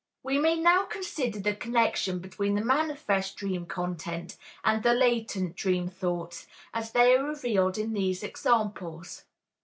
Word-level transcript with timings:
We 0.23 0.39
may 0.39 0.55
now 0.57 0.85
consider 0.85 1.37
the 1.39 1.53
connection 1.55 2.17
between 2.17 2.55
the 2.55 2.65
manifest 2.65 3.35
dream 3.35 3.67
content 3.67 4.35
and 4.63 4.81
the 4.81 4.95
latent 4.95 5.55
dream 5.55 5.89
thoughts 5.89 6.47
as 6.73 6.91
they 6.91 7.15
are 7.15 7.23
revealed 7.23 7.77
in 7.77 7.93
these 7.93 8.23
examples. 8.23 9.25